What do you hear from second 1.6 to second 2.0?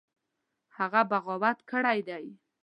کړی